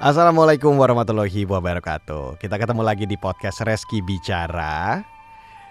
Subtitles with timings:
[0.00, 2.40] Assalamualaikum warahmatullahi wabarakatuh.
[2.40, 5.04] Kita ketemu lagi di podcast Reski Bicara.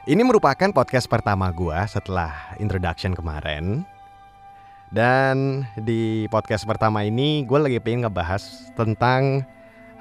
[0.06, 3.82] Ini merupakan podcast pertama gua setelah introduction kemarin.
[4.94, 9.50] Dan di podcast pertama ini gue lagi pengen ngebahas tentang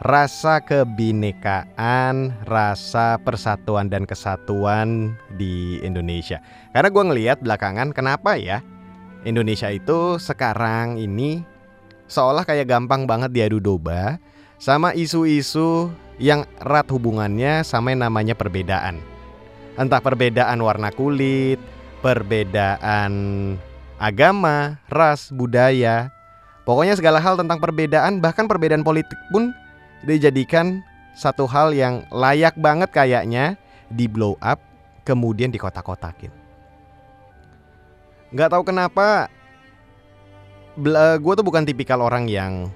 [0.05, 6.45] rasa kebinekaan, rasa persatuan dan kesatuan di Indonesia.
[6.77, 8.61] Karena gue ngelihat belakangan kenapa ya
[9.25, 11.57] Indonesia itu sekarang ini
[12.09, 14.17] seolah kayak gampang banget diadu domba
[14.59, 18.99] sama isu-isu yang erat hubungannya sama yang namanya perbedaan.
[19.79, 21.63] Entah perbedaan warna kulit,
[22.03, 23.13] perbedaan
[24.03, 26.11] agama, ras, budaya.
[26.67, 29.55] Pokoknya segala hal tentang perbedaan, bahkan perbedaan politik pun
[30.03, 30.83] dijadikan
[31.15, 33.55] satu hal yang layak banget kayaknya
[33.91, 34.59] di blow up
[35.07, 36.31] kemudian di kotak-kotakin.
[38.37, 39.33] Gak tahu kenapa
[41.19, 42.71] gue tuh bukan tipikal orang yang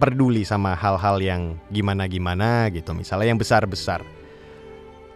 [0.00, 4.02] peduli sama hal-hal yang gimana-gimana gitu misalnya yang besar-besar.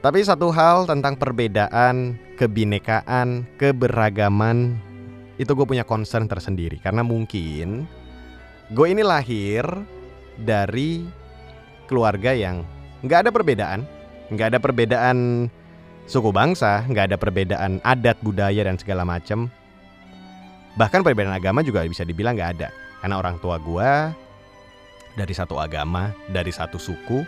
[0.04, 4.76] Tapi satu hal tentang perbedaan, kebinekaan, keberagaman
[5.40, 6.76] itu gue punya concern tersendiri.
[6.76, 7.88] Karena mungkin
[8.68, 9.64] gue ini lahir
[10.36, 11.08] dari
[11.88, 12.68] keluarga yang
[13.00, 13.80] nggak ada perbedaan,
[14.28, 15.48] nggak ada perbedaan
[16.04, 19.48] suku bangsa, nggak ada perbedaan adat budaya dan segala macam.
[20.74, 22.68] Bahkan perbedaan agama juga bisa dibilang nggak ada
[23.00, 23.90] karena orang tua gue
[25.14, 27.22] dari satu agama, dari satu suku,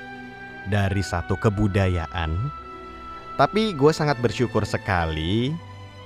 [0.66, 2.64] dari satu kebudayaan
[3.36, 5.52] tapi gue sangat bersyukur sekali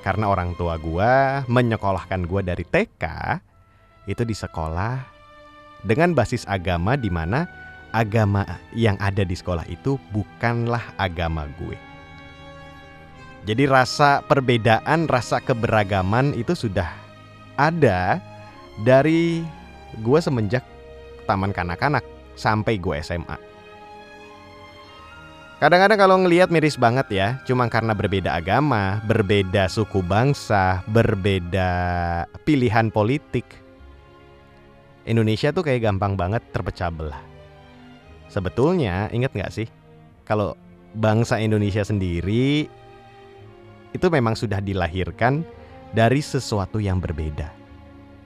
[0.02, 1.12] karena orang tua gue
[1.46, 3.04] menyekolahkan gue dari TK
[4.10, 4.98] itu di sekolah
[5.86, 7.46] dengan basis agama di mana
[7.94, 8.42] agama
[8.74, 11.78] yang ada di sekolah itu bukanlah agama gue.
[13.46, 16.92] Jadi rasa perbedaan, rasa keberagaman itu sudah
[17.60, 18.16] ada
[18.80, 19.44] dari
[20.00, 20.64] gue semenjak
[21.28, 22.00] taman kanak-kanak
[22.40, 23.36] sampai gue SMA.
[25.60, 31.68] Kadang-kadang kalau ngelihat miris banget ya, cuma karena berbeda agama, berbeda suku bangsa, berbeda
[32.48, 33.44] pilihan politik.
[35.04, 37.20] Indonesia tuh kayak gampang banget terpecah belah.
[38.32, 39.68] Sebetulnya inget gak sih,
[40.24, 40.56] kalau
[40.96, 42.64] bangsa Indonesia sendiri
[43.92, 45.44] itu memang sudah dilahirkan
[45.92, 47.59] dari sesuatu yang berbeda.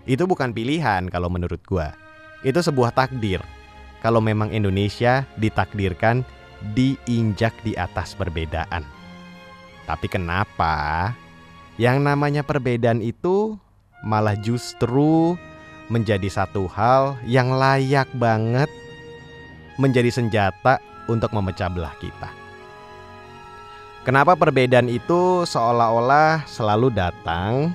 [0.05, 1.97] Itu bukan pilihan kalau menurut gua.
[2.45, 3.41] Itu sebuah takdir.
[4.05, 6.21] Kalau memang Indonesia ditakdirkan
[6.77, 8.85] diinjak di atas perbedaan.
[9.89, 11.13] Tapi kenapa
[11.81, 13.57] yang namanya perbedaan itu
[14.05, 15.37] malah justru
[15.89, 18.69] menjadi satu hal yang layak banget
[19.81, 22.31] menjadi senjata untuk memecah belah kita.
[24.05, 27.73] Kenapa perbedaan itu seolah-olah selalu datang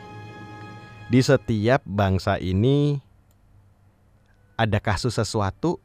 [1.09, 3.01] di setiap bangsa ini
[4.53, 5.81] ada kasus sesuatu,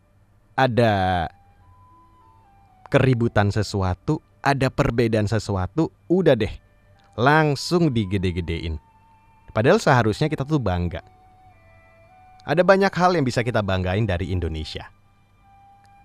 [0.52, 1.26] ada
[2.92, 6.52] keributan sesuatu, ada perbedaan sesuatu, udah deh,
[7.16, 8.76] langsung digede-gedein.
[9.56, 11.00] Padahal seharusnya kita tuh bangga.
[12.44, 14.92] Ada banyak hal yang bisa kita banggain dari Indonesia.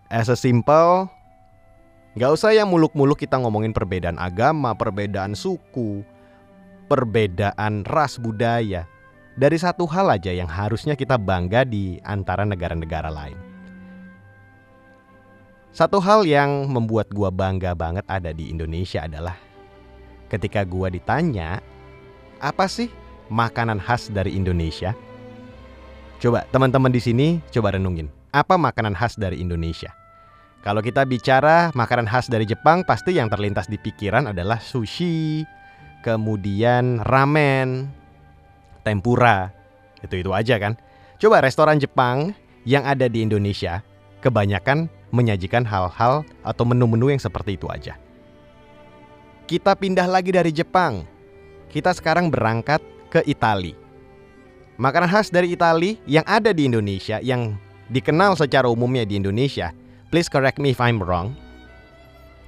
[0.07, 1.11] As a simple,
[2.15, 6.07] gak usah yang muluk-muluk kita ngomongin perbedaan agama, perbedaan suku,
[6.87, 8.87] perbedaan ras budaya.
[9.39, 13.39] Dari satu hal aja yang harusnya kita bangga di antara negara-negara lain.
[15.71, 19.39] Satu hal yang membuat gua bangga banget ada di Indonesia adalah
[20.27, 21.63] ketika gua ditanya,
[22.43, 22.91] apa sih
[23.31, 24.91] makanan khas dari Indonesia?
[26.19, 29.95] Coba teman-teman di sini coba renungin, apa makanan khas dari Indonesia?
[30.67, 35.47] Kalau kita bicara makanan khas dari Jepang, pasti yang terlintas di pikiran adalah sushi,
[36.03, 37.98] kemudian ramen,
[38.83, 39.51] tempura,
[40.03, 40.75] itu-itu aja kan.
[41.19, 42.31] Coba restoran Jepang
[42.63, 43.83] yang ada di Indonesia,
[44.23, 47.97] kebanyakan menyajikan hal-hal atau menu-menu yang seperti itu aja.
[49.49, 51.03] Kita pindah lagi dari Jepang.
[51.73, 53.73] Kita sekarang berangkat ke Italia.
[54.79, 57.57] Makanan khas dari Italia yang ada di Indonesia yang
[57.91, 59.75] dikenal secara umumnya di Indonesia,
[60.13, 61.35] please correct me if I'm wrong.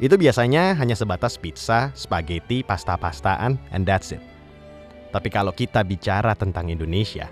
[0.01, 4.21] Itu biasanya hanya sebatas pizza, spaghetti, pasta-pastaan, and that's it.
[5.11, 7.27] Tapi kalau kita bicara tentang Indonesia,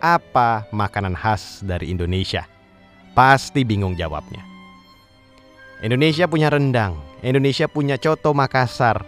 [0.00, 2.48] apa makanan khas dari Indonesia?
[3.12, 4.40] Pasti bingung jawabnya.
[5.84, 9.06] Indonesia punya rendang, Indonesia punya coto Makassar,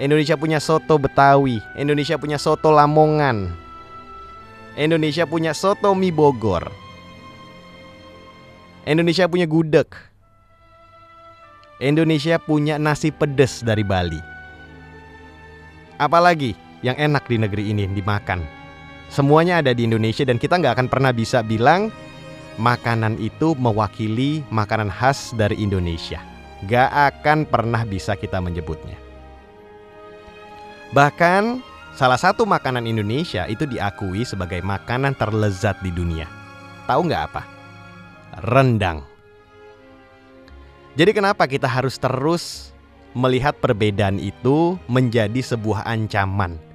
[0.00, 3.52] Indonesia punya soto Betawi, Indonesia punya soto Lamongan,
[4.76, 6.72] Indonesia punya soto mie Bogor,
[8.88, 9.92] Indonesia punya gudeg,
[11.76, 14.20] Indonesia punya nasi pedes dari Bali.
[16.00, 18.46] Apalagi yang enak di negeri ini dimakan.
[19.10, 21.90] Semuanya ada di Indonesia dan kita nggak akan pernah bisa bilang
[22.62, 26.22] makanan itu mewakili makanan khas dari Indonesia.
[26.64, 28.96] Gak akan pernah bisa kita menyebutnya.
[30.96, 31.60] Bahkan
[31.92, 36.24] salah satu makanan Indonesia itu diakui sebagai makanan terlezat di dunia.
[36.88, 37.42] Tahu nggak apa?
[38.48, 39.04] Rendang.
[40.96, 42.72] Jadi kenapa kita harus terus
[43.12, 46.65] melihat perbedaan itu menjadi sebuah ancaman?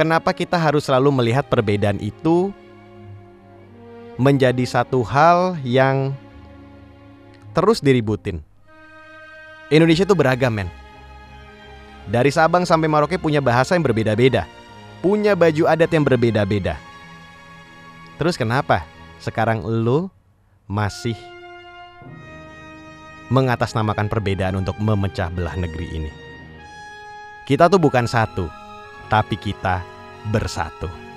[0.00, 2.56] Kenapa kita harus selalu melihat perbedaan itu
[4.16, 6.16] menjadi satu hal yang
[7.52, 8.40] terus diributin.
[9.68, 10.72] Indonesia itu beragam, men.
[12.08, 14.48] Dari Sabang sampai Merauke punya bahasa yang berbeda-beda.
[15.04, 16.80] Punya baju adat yang berbeda-beda.
[18.16, 18.88] Terus kenapa
[19.20, 20.08] sekarang lo
[20.64, 21.16] masih
[23.28, 26.12] mengatasnamakan perbedaan untuk memecah belah negeri ini?
[27.44, 28.48] Kita tuh bukan satu,
[29.08, 29.89] tapi kita
[30.28, 31.09] bersatu.